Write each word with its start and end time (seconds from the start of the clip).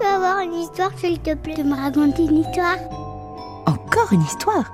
Peux 0.00 0.06
avoir 0.06 0.40
une 0.40 0.54
histoire, 0.54 0.90
s'il 0.96 1.20
te 1.20 1.34
plaît, 1.34 1.54
de 1.54 1.62
me 1.62 1.76
raconter 1.76 2.24
une 2.24 2.38
histoire? 2.38 2.78
Encore 3.66 4.12
une 4.12 4.22
histoire? 4.22 4.72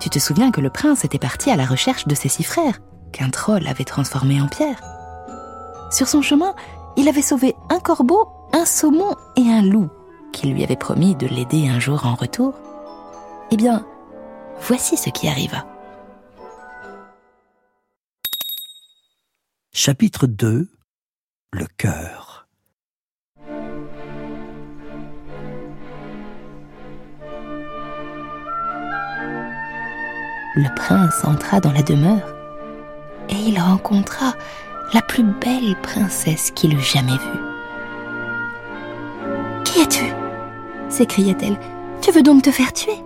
Tu 0.00 0.08
te 0.10 0.18
souviens 0.18 0.50
que 0.50 0.60
le 0.60 0.70
prince 0.70 1.04
était 1.04 1.18
parti 1.18 1.50
à 1.50 1.56
la 1.56 1.66
recherche 1.66 2.06
de 2.06 2.14
ses 2.14 2.28
six 2.28 2.42
frères, 2.42 2.78
qu'un 3.12 3.30
troll 3.30 3.66
avait 3.66 3.84
transformés 3.84 4.40
en 4.40 4.48
pierre? 4.48 4.80
Sur 5.90 6.08
son 6.08 6.22
chemin, 6.22 6.54
il 6.96 7.08
avait 7.08 7.22
sauvé 7.22 7.54
un 7.70 7.78
corbeau, 7.78 8.26
un 8.52 8.64
saumon 8.64 9.14
et 9.36 9.50
un 9.50 9.62
loup, 9.62 9.90
qui 10.32 10.48
lui 10.48 10.64
avaient 10.64 10.76
promis 10.76 11.14
de 11.14 11.26
l'aider 11.26 11.68
un 11.68 11.78
jour 11.78 12.06
en 12.06 12.14
retour. 12.14 12.54
Eh 13.50 13.56
bien, 13.56 13.86
voici 14.60 14.96
ce 14.96 15.10
qui 15.10 15.28
arriva. 15.28 15.66
Chapitre 19.72 20.26
2 20.26 20.68
Le 21.52 21.66
cœur 21.76 22.21
le 30.54 30.74
prince 30.74 31.24
entra 31.24 31.60
dans 31.60 31.72
la 31.72 31.82
demeure 31.82 32.34
et 33.28 33.34
il 33.34 33.58
rencontra 33.58 34.34
la 34.92 35.00
plus 35.00 35.22
belle 35.22 35.74
princesse 35.82 36.50
qu'il 36.54 36.74
eût 36.74 36.82
jamais 36.82 37.12
vue. 37.12 37.40
Qui 39.64 39.80
es-tu? 39.80 40.04
s'écria-t-elle. 40.90 41.56
Tu 42.02 42.10
veux 42.12 42.22
donc 42.22 42.42
te 42.42 42.50
faire 42.50 42.72
tuer? 42.72 42.98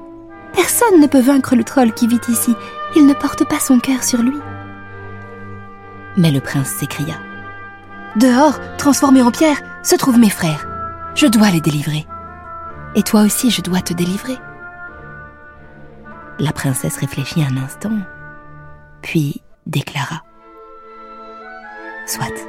Personne 0.55 1.01
ne 1.01 1.07
peut 1.07 1.21
vaincre 1.21 1.55
le 1.55 1.63
troll 1.63 1.93
qui 1.93 2.09
vit 2.09 2.21
ici. 2.29 2.57
Il 2.97 3.07
ne 3.07 3.15
porte 3.15 3.45
pas 3.49 3.61
son 3.61 3.79
cœur 3.79 4.03
sur 4.03 4.23
lui. 4.23 4.39
Mais 6.17 6.33
le 6.33 6.41
prince 6.41 6.69
s'écria. 6.69 7.15
Dehors, 8.17 8.59
transformé 8.79 9.23
en 9.23 9.31
pierre, 9.31 9.61
se 9.85 9.95
trouvent 9.95 10.19
mes 10.19 10.31
frères. 10.31 10.67
Je 11.15 11.27
dois 11.27 11.51
les 11.51 11.61
délivrer. 11.61 12.07
Et 12.97 13.03
toi 13.03 13.21
aussi, 13.23 13.51
je 13.51 13.61
dois 13.61 13.83
te 13.83 13.93
délivrer. 13.93 14.39
La 16.39 16.53
princesse 16.53 16.99
réfléchit 16.99 17.43
un 17.43 17.57
instant, 17.57 17.97
puis 19.01 19.41
déclara. 19.65 20.23
Soit, 22.07 22.47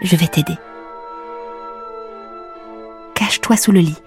je 0.00 0.16
vais 0.16 0.26
t'aider. 0.26 0.56
Cache-toi 3.14 3.56
sous 3.58 3.72
le 3.72 3.80
lit. 3.80 3.98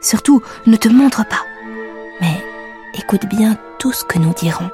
Surtout, 0.00 0.42
ne 0.66 0.76
te 0.76 0.88
montre 0.88 1.24
pas. 1.24 1.44
Mais 2.20 2.44
écoute 2.94 3.26
bien 3.26 3.56
tout 3.78 3.92
ce 3.92 4.04
que 4.04 4.18
nous 4.18 4.34
dirons. 4.34 4.70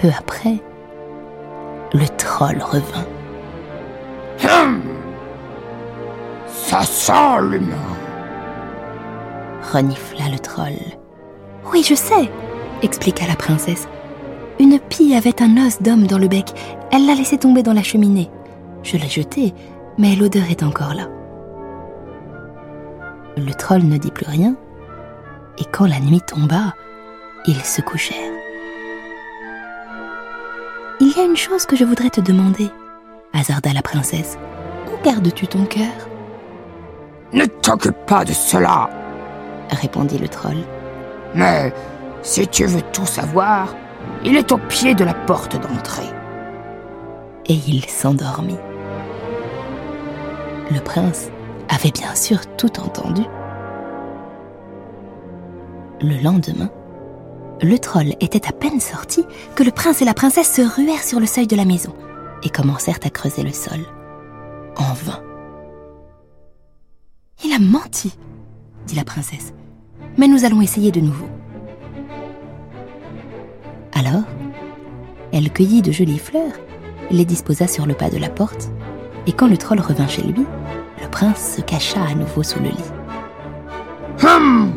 Peu 0.00 0.08
après, 0.16 0.62
le 1.92 2.08
troll 2.16 2.62
revint. 2.62 3.06
Hum 4.44 4.87
ça 6.68 6.82
sent 6.82 7.48
l'humain 7.50 7.96
renifla 9.72 10.28
le 10.30 10.38
troll. 10.38 10.78
Oui, 11.72 11.82
je 11.82 11.94
sais, 11.94 12.30
expliqua 12.82 13.26
la 13.26 13.36
princesse. 13.36 13.88
Une 14.60 14.78
pie 14.78 15.14
avait 15.14 15.42
un 15.42 15.66
os 15.66 15.80
d'homme 15.80 16.06
dans 16.06 16.18
le 16.18 16.28
bec. 16.28 16.50
Elle 16.92 17.06
l'a 17.06 17.14
laissé 17.14 17.38
tomber 17.38 17.62
dans 17.62 17.72
la 17.72 17.82
cheminée. 17.82 18.30
Je 18.82 18.98
l'ai 18.98 19.08
jeté, 19.08 19.54
mais 19.96 20.14
l'odeur 20.14 20.50
est 20.50 20.62
encore 20.62 20.92
là. 20.92 21.08
Le 23.38 23.54
troll 23.54 23.84
ne 23.84 23.96
dit 23.96 24.10
plus 24.10 24.28
rien, 24.28 24.54
et 25.58 25.64
quand 25.64 25.86
la 25.86 26.00
nuit 26.00 26.20
tomba, 26.20 26.74
ils 27.46 27.64
se 27.64 27.80
couchèrent. 27.80 28.32
Il 31.00 31.16
y 31.16 31.18
a 31.18 31.24
une 31.24 31.36
chose 31.36 31.64
que 31.64 31.76
je 31.76 31.84
voudrais 31.84 32.10
te 32.10 32.20
demander, 32.20 32.68
hasarda 33.32 33.72
la 33.72 33.82
princesse. 33.82 34.36
Où 34.92 35.02
gardes-tu 35.02 35.46
ton 35.46 35.64
cœur? 35.64 36.08
Ne 37.32 37.44
t'occupe 37.44 38.06
pas 38.06 38.24
de 38.24 38.32
cela, 38.32 38.88
répondit 39.70 40.18
le 40.18 40.28
troll. 40.28 40.58
Mais 41.34 41.72
si 42.22 42.46
tu 42.48 42.64
veux 42.64 42.82
tout 42.92 43.06
savoir, 43.06 43.74
il 44.24 44.36
est 44.36 44.52
au 44.52 44.58
pied 44.58 44.94
de 44.94 45.04
la 45.04 45.14
porte 45.14 45.60
d'entrée. 45.60 46.10
Et 47.46 47.54
il 47.66 47.84
s'endormit. 47.84 48.58
Le 50.70 50.80
prince 50.80 51.30
avait 51.68 51.90
bien 51.90 52.14
sûr 52.14 52.40
tout 52.56 52.80
entendu. 52.80 53.22
Le 56.00 56.22
lendemain, 56.22 56.70
le 57.60 57.78
troll 57.78 58.14
était 58.20 58.46
à 58.46 58.52
peine 58.52 58.80
sorti 58.80 59.24
que 59.54 59.64
le 59.64 59.70
prince 59.70 60.00
et 60.00 60.04
la 60.04 60.14
princesse 60.14 60.52
se 60.52 60.62
ruèrent 60.62 61.02
sur 61.02 61.20
le 61.20 61.26
seuil 61.26 61.46
de 61.46 61.56
la 61.56 61.64
maison 61.64 61.92
et 62.42 62.50
commencèrent 62.50 63.00
à 63.04 63.10
creuser 63.10 63.42
le 63.42 63.52
sol. 63.52 63.80
En 64.76 64.92
vain. 64.92 65.27
A 67.58 67.60
menti, 67.60 68.16
dit 68.86 68.94
la 68.94 69.02
princesse. 69.02 69.52
Mais 70.16 70.28
nous 70.28 70.44
allons 70.44 70.62
essayer 70.62 70.92
de 70.92 71.00
nouveau. 71.00 71.26
Alors, 73.94 74.22
elle 75.32 75.52
cueillit 75.52 75.82
de 75.82 75.90
jolies 75.90 76.20
fleurs, 76.20 76.52
les 77.10 77.24
disposa 77.24 77.66
sur 77.66 77.84
le 77.84 77.94
pas 77.94 78.10
de 78.10 78.16
la 78.16 78.28
porte, 78.28 78.70
et 79.26 79.32
quand 79.32 79.48
le 79.48 79.56
troll 79.56 79.80
revint 79.80 80.06
chez 80.06 80.22
lui, 80.22 80.46
le 81.02 81.10
prince 81.10 81.56
se 81.56 81.60
cacha 81.60 82.00
à 82.00 82.14
nouveau 82.14 82.44
sous 82.44 82.60
le 82.60 82.68
lit. 82.68 82.92
Hum 84.22 84.72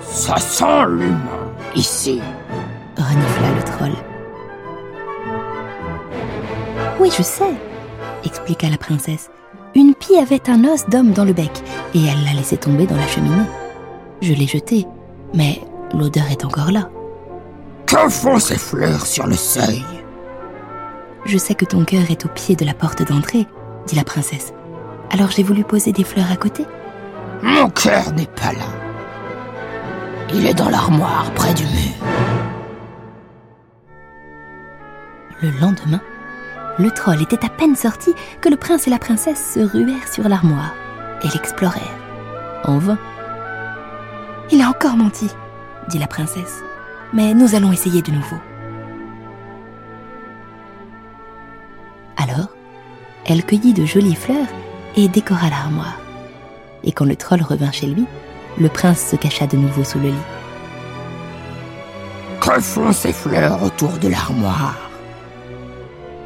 Ça 0.00 0.36
sent 0.36 0.86
l'humain, 0.88 1.50
ici 1.74 2.20
renifla 2.96 3.54
le 3.56 3.62
troll. 3.64 3.96
Oui, 7.00 7.10
je 7.10 7.24
sais, 7.24 7.54
expliqua 8.24 8.68
la 8.68 8.78
princesse. 8.78 9.30
Une 9.74 9.94
pie 9.94 10.18
avait 10.18 10.50
un 10.50 10.64
os 10.64 10.86
d'homme 10.88 11.12
dans 11.12 11.24
le 11.24 11.32
bec 11.32 11.62
et 11.94 12.04
elle 12.04 12.24
l'a 12.24 12.34
laissé 12.34 12.56
tomber 12.56 12.86
dans 12.86 12.96
la 12.96 13.06
cheminée. 13.06 13.46
Je 14.20 14.34
l'ai 14.34 14.46
jeté, 14.46 14.86
mais 15.32 15.60
l'odeur 15.94 16.30
est 16.30 16.44
encore 16.44 16.70
là. 16.70 16.90
Que 17.86 18.08
font 18.08 18.38
ces 18.38 18.58
fleurs 18.58 19.06
sur 19.06 19.26
le 19.26 19.34
seuil? 19.34 19.82
Je 21.24 21.38
sais 21.38 21.54
que 21.54 21.64
ton 21.64 21.84
cœur 21.84 22.10
est 22.10 22.24
au 22.26 22.28
pied 22.28 22.54
de 22.54 22.64
la 22.64 22.74
porte 22.74 23.02
d'entrée, 23.02 23.46
dit 23.86 23.96
la 23.96 24.04
princesse. 24.04 24.52
Alors 25.10 25.30
j'ai 25.30 25.42
voulu 25.42 25.64
poser 25.64 25.92
des 25.92 26.04
fleurs 26.04 26.30
à 26.30 26.36
côté. 26.36 26.66
Mon 27.42 27.70
cœur 27.70 28.12
n'est 28.12 28.26
pas 28.26 28.52
là. 28.52 28.66
Il 30.34 30.46
est 30.46 30.54
dans 30.54 30.68
l'armoire 30.68 31.30
près 31.34 31.54
du 31.54 31.64
mur. 31.64 31.94
Le 35.42 35.50
lendemain, 35.60 36.00
le 36.78 36.90
troll 36.90 37.20
était 37.20 37.44
à 37.44 37.50
peine 37.50 37.76
sorti 37.76 38.14
que 38.40 38.48
le 38.48 38.56
prince 38.56 38.86
et 38.86 38.90
la 38.90 38.98
princesse 38.98 39.54
se 39.54 39.60
ruèrent 39.60 40.10
sur 40.10 40.28
l'armoire 40.28 40.72
et 41.22 41.28
l'explorèrent. 41.28 41.98
En 42.64 42.78
vain. 42.78 42.98
Il 44.50 44.62
a 44.62 44.68
encore 44.68 44.96
menti, 44.96 45.28
dit 45.88 45.98
la 45.98 46.06
princesse. 46.06 46.62
Mais 47.12 47.34
nous 47.34 47.54
allons 47.54 47.72
essayer 47.72 48.00
de 48.00 48.10
nouveau. 48.10 48.36
Alors, 52.16 52.48
elle 53.26 53.44
cueillit 53.44 53.74
de 53.74 53.84
jolies 53.84 54.14
fleurs 54.14 54.48
et 54.96 55.08
décora 55.08 55.50
l'armoire. 55.50 55.98
Et 56.84 56.92
quand 56.92 57.04
le 57.04 57.16
troll 57.16 57.42
revint 57.42 57.72
chez 57.72 57.86
lui, 57.86 58.06
le 58.58 58.68
prince 58.68 59.10
se 59.10 59.16
cacha 59.16 59.46
de 59.46 59.56
nouveau 59.56 59.84
sous 59.84 59.98
le 59.98 60.08
lit. 60.08 60.14
Que 62.40 62.60
font 62.60 62.92
ces 62.92 63.12
fleurs 63.12 63.62
autour 63.62 63.92
de 63.98 64.08
l'armoire 64.08 64.91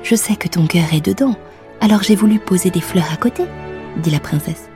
je 0.07 0.15
sais 0.15 0.37
que 0.37 0.47
ton 0.47 0.69
cœur 0.69 0.85
est 0.93 1.05
dedans, 1.05 1.35
alors 1.81 2.01
j'ai 2.01 2.15
voulu 2.15 2.39
poser 2.39 2.71
des 2.71 2.81
fleurs 2.81 3.13
à 3.13 3.17
côté, 3.17 3.45
dit 3.97 4.11
la 4.11 4.21
princesse. 4.21 4.71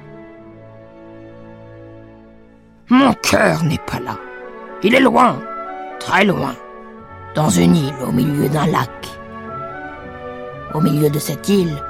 Mon 2.89 3.13
cœur 3.13 3.63
n'est 3.63 3.79
pas 3.87 4.01
là. 4.01 4.19
Il 4.83 4.93
est 4.93 5.01
loin, 5.01 5.41
très 6.01 6.25
loin, 6.25 6.57
dans 7.37 7.49
une 7.49 7.77
île 7.77 7.95
au 8.05 8.11
milieu 8.11 8.49
d'un 8.49 8.67
lac. 8.67 8.91
Au 10.75 10.81
milieu 10.81 11.09
de 11.09 11.19
cette 11.21 11.49
île, 11.49 11.81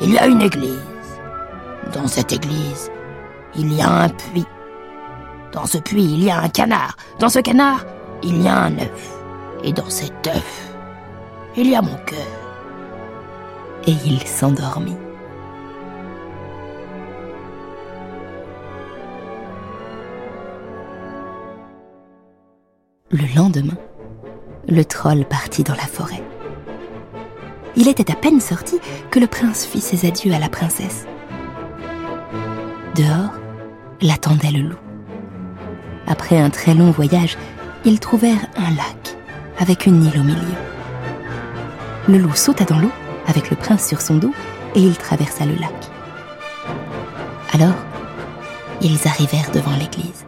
il 0.00 0.14
y 0.14 0.18
a 0.18 0.26
une 0.26 0.40
église. 0.40 1.20
Dans 1.92 2.06
cette 2.06 2.32
église, 2.32 2.90
il 3.56 3.74
y 3.74 3.82
a 3.82 3.90
un 3.90 4.08
puits. 4.08 4.46
Dans 5.52 5.66
ce 5.66 5.76
puits, 5.76 6.04
il 6.04 6.24
y 6.24 6.30
a 6.30 6.40
un 6.40 6.48
canard. 6.48 6.96
Dans 7.18 7.28
ce 7.28 7.40
canard, 7.40 7.84
il 8.22 8.42
y 8.42 8.48
a 8.48 8.56
un 8.56 8.78
œuf. 8.78 9.10
Et 9.64 9.74
dans 9.74 9.90
cet 9.90 10.26
œuf, 10.28 10.72
il 11.58 11.68
y 11.68 11.76
a 11.76 11.82
mon 11.82 11.96
cœur. 12.06 12.39
Et 13.86 13.94
il 14.04 14.20
s'endormit. 14.26 14.96
Le 23.10 23.34
lendemain, 23.34 23.76
le 24.68 24.84
troll 24.84 25.24
partit 25.24 25.64
dans 25.64 25.74
la 25.74 25.80
forêt. 25.80 26.22
Il 27.76 27.88
était 27.88 28.10
à 28.10 28.14
peine 28.14 28.40
sorti 28.40 28.78
que 29.10 29.18
le 29.18 29.26
prince 29.26 29.64
fit 29.64 29.80
ses 29.80 30.06
adieux 30.06 30.32
à 30.32 30.38
la 30.38 30.48
princesse. 30.48 31.06
Dehors, 32.94 33.32
l'attendait 34.02 34.50
le 34.50 34.68
loup. 34.68 34.78
Après 36.06 36.38
un 36.38 36.50
très 36.50 36.74
long 36.74 36.90
voyage, 36.90 37.38
ils 37.84 38.00
trouvèrent 38.00 38.46
un 38.56 38.70
lac 38.70 39.16
avec 39.58 39.86
une 39.86 40.04
île 40.04 40.20
au 40.20 40.24
milieu. 40.24 40.38
Le 42.08 42.18
loup 42.18 42.34
sauta 42.34 42.64
dans 42.64 42.78
l'eau 42.78 42.92
avec 43.30 43.50
le 43.50 43.56
prince 43.56 43.86
sur 43.86 44.00
son 44.00 44.16
dos 44.16 44.32
et 44.74 44.80
il 44.80 44.96
traversa 44.96 45.46
le 45.46 45.54
lac. 45.54 45.72
Alors, 47.52 47.74
ils 48.82 49.06
arrivèrent 49.06 49.50
devant 49.52 49.76
l'église. 49.76 50.26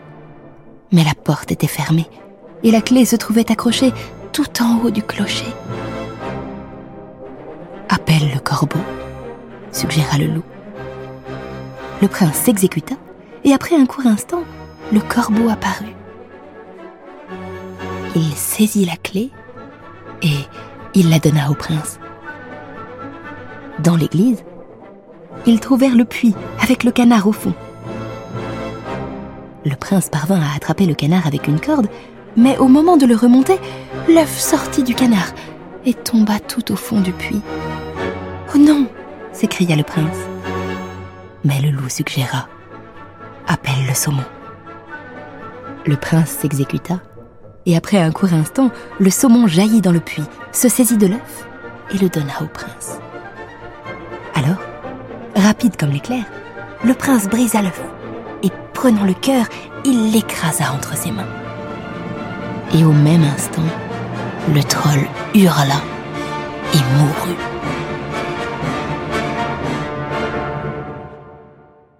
Mais 0.90 1.04
la 1.04 1.14
porte 1.14 1.52
était 1.52 1.66
fermée 1.66 2.08
et 2.62 2.70
la 2.70 2.80
clé 2.80 3.04
se 3.04 3.16
trouvait 3.16 3.50
accrochée 3.50 3.92
tout 4.32 4.62
en 4.62 4.78
haut 4.82 4.90
du 4.90 5.02
clocher. 5.02 5.52
Appelle 7.88 8.30
le 8.32 8.40
corbeau, 8.40 8.80
suggéra 9.72 10.18
le 10.18 10.26
loup. 10.26 10.44
Le 12.00 12.08
prince 12.08 12.36
s'exécuta 12.36 12.94
et 13.44 13.52
après 13.52 13.76
un 13.76 13.86
court 13.86 14.06
instant, 14.06 14.42
le 14.92 15.00
corbeau 15.00 15.48
apparut. 15.48 15.94
Il 18.14 18.34
saisit 18.34 18.84
la 18.84 18.96
clé 18.96 19.30
et 20.22 20.36
il 20.94 21.08
la 21.10 21.18
donna 21.18 21.50
au 21.50 21.54
prince. 21.54 21.98
Dans 23.82 23.96
l'église, 23.96 24.44
ils 25.44 25.58
trouvèrent 25.58 25.96
le 25.96 26.04
puits 26.04 26.34
avec 26.60 26.84
le 26.84 26.92
canard 26.92 27.26
au 27.26 27.32
fond. 27.32 27.52
Le 29.64 29.74
prince 29.74 30.08
parvint 30.08 30.40
à 30.40 30.54
attraper 30.54 30.86
le 30.86 30.94
canard 30.94 31.26
avec 31.26 31.48
une 31.48 31.58
corde, 31.58 31.88
mais 32.36 32.56
au 32.58 32.68
moment 32.68 32.96
de 32.96 33.06
le 33.06 33.16
remonter, 33.16 33.58
l'œuf 34.08 34.38
sortit 34.38 34.84
du 34.84 34.94
canard 34.94 35.32
et 35.84 35.94
tomba 35.94 36.38
tout 36.38 36.70
au 36.72 36.76
fond 36.76 37.00
du 37.00 37.12
puits. 37.12 37.40
Oh 38.54 38.58
non 38.58 38.86
s'écria 39.32 39.74
le 39.74 39.82
prince. 39.82 40.18
Mais 41.42 41.60
le 41.60 41.70
loup 41.70 41.88
suggéra 41.88 42.46
Appelle 43.48 43.86
le 43.88 43.94
saumon. 43.94 44.22
Le 45.86 45.96
prince 45.96 46.30
s'exécuta, 46.30 47.00
et 47.66 47.76
après 47.76 47.98
un 47.98 48.12
court 48.12 48.32
instant, 48.32 48.70
le 49.00 49.10
saumon 49.10 49.48
jaillit 49.48 49.80
dans 49.80 49.90
le 49.90 49.98
puits, 49.98 50.22
se 50.52 50.68
saisit 50.68 50.98
de 50.98 51.08
l'œuf 51.08 51.48
et 51.92 51.98
le 51.98 52.08
donna 52.08 52.34
au 52.42 52.46
prince. 52.46 53.01
Comme 55.78 55.90
l'éclair, 55.90 56.24
le 56.84 56.92
prince 56.92 57.28
brisa 57.28 57.62
l'œuf, 57.62 57.80
et 58.42 58.50
prenant 58.74 59.04
le 59.04 59.14
cœur, 59.14 59.46
il 59.84 60.12
l'écrasa 60.12 60.72
entre 60.72 60.96
ses 60.96 61.12
mains 61.12 61.28
et 62.74 62.84
au 62.84 62.92
même 62.92 63.24
instant, 63.24 63.62
le 64.52 64.62
troll 64.62 65.00
hurla 65.34 65.80
et 66.74 66.98
mourut. 66.98 67.36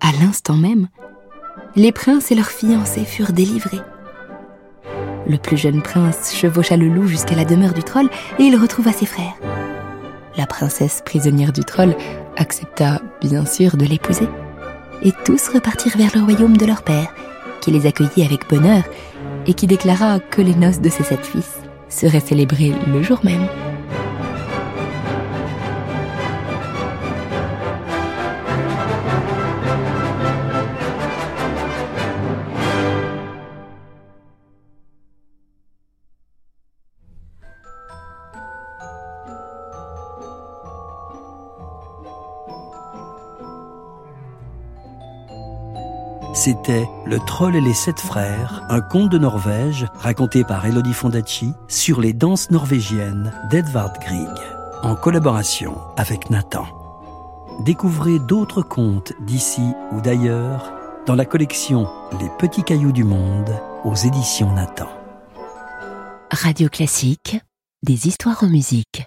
À 0.01 0.13
l'instant 0.21 0.57
même, 0.57 0.89
les 1.77 1.93
princes 1.93 2.31
et 2.31 2.35
leurs 2.35 2.51
fiancés 2.51 3.05
furent 3.05 3.33
délivrés. 3.33 3.81
Le 5.27 5.37
plus 5.37 5.57
jeune 5.57 5.83
prince 5.83 6.35
chevaucha 6.35 6.77
le 6.77 6.89
loup 6.89 7.07
jusqu'à 7.07 7.37
la 7.37 7.45
demeure 7.45 7.75
du 7.75 7.83
troll 7.83 8.09
et 8.39 8.43
il 8.43 8.57
retrouva 8.57 8.93
ses 8.93 9.07
frères. 9.07 9.35
La 10.37 10.47
princesse 10.47 11.03
prisonnière 11.05 11.53
du 11.53 11.65
troll 11.65 11.95
accepta 12.43 13.01
bien 13.21 13.47
sûr 13.47 13.77
de 13.77 13.87
l'épouser. 13.87 14.29
Et 15.03 15.13
tous 15.25 15.49
repartirent 15.49 15.97
vers 15.97 16.11
le 16.15 16.23
royaume 16.23 16.57
de 16.57 16.67
leur 16.67 16.83
père, 16.83 17.15
qui 17.61 17.71
les 17.71 17.87
accueillit 17.87 18.25
avec 18.25 18.49
bonheur 18.49 18.83
et 19.47 19.55
qui 19.55 19.67
déclara 19.67 20.21
que 20.21 20.43
les 20.43 20.55
noces 20.55 20.81
de 20.81 20.91
ses 20.91 21.05
sept 21.05 21.25
fils 21.25 21.59
seraient 21.89 22.21
célébrées 22.21 22.75
le 22.93 23.03
jour 23.03 23.21
même. 23.25 23.47
C'était 46.35 46.89
Le 47.05 47.19
Troll 47.19 47.57
et 47.57 47.61
les 47.61 47.75
Sept 47.75 48.01
Frères, 48.01 48.65
un 48.71 48.81
conte 48.81 49.11
de 49.11 49.19
Norvège 49.19 49.87
raconté 49.95 50.45
par 50.45 50.65
Elodie 50.65 50.95
Fondacci 50.95 51.53
sur 51.69 52.01
les 52.01 52.15
danses 52.15 52.51
norvégiennes 52.51 53.33
d'Edvard 53.51 53.93
Grieg, 54.01 54.31
en 54.83 54.95
collaboration 54.95 55.77
avec 55.99 56.31
Nathan. 56.31 56.67
Découvrez 57.67 58.19
d'autres 58.19 58.63
contes 58.63 59.13
d'ici 59.21 59.63
ou 59.93 60.01
d'ailleurs 60.01 60.73
dans 61.07 61.15
la 61.15 61.27
collection 61.27 61.87
Les 62.19 62.31
Petits 62.39 62.65
Cailloux 62.65 62.93
du 62.93 63.05
Monde 63.05 63.55
aux 63.85 63.95
éditions 63.95 64.53
Nathan. 64.53 64.89
Radio 66.31 66.71
Classique, 66.71 67.39
des 67.83 68.09
histoires 68.09 68.43
en 68.43 68.49
musique. 68.49 69.05